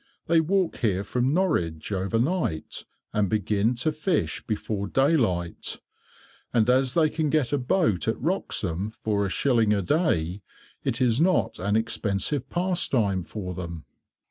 They 0.25 0.41
walk 0.41 0.77
here 0.77 1.03
from 1.03 1.31
Norwich, 1.31 1.91
overnight, 1.91 2.85
and 3.13 3.29
begin 3.29 3.75
to 3.75 3.91
fish 3.91 4.43
before 4.47 4.87
daylight, 4.87 5.79
and 6.51 6.67
as 6.71 6.95
they 6.95 7.07
can 7.07 7.29
get 7.29 7.53
a 7.53 7.59
boat 7.59 8.07
at 8.07 8.19
Wroxham 8.19 8.89
for 8.95 9.27
a 9.27 9.29
shilling 9.29 9.75
a 9.75 9.83
day, 9.83 10.41
it 10.83 11.01
is 11.01 11.21
not 11.21 11.59
an 11.59 11.75
expensive 11.75 12.49
pastime 12.49 13.21
for 13.21 13.53
them." 13.53 13.85